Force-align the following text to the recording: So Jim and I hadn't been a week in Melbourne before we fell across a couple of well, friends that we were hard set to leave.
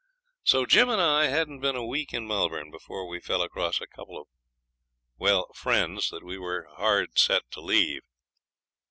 So 0.41 0.65
Jim 0.65 0.89
and 0.89 0.99
I 0.99 1.27
hadn't 1.27 1.59
been 1.59 1.75
a 1.75 1.85
week 1.85 2.11
in 2.11 2.25
Melbourne 2.27 2.71
before 2.71 3.07
we 3.07 3.19
fell 3.19 3.43
across 3.43 3.79
a 3.79 3.85
couple 3.85 4.19
of 4.19 4.25
well, 5.19 5.51
friends 5.53 6.09
that 6.09 6.23
we 6.23 6.39
were 6.39 6.65
hard 6.73 7.19
set 7.19 7.43
to 7.51 7.61
leave. 7.61 8.01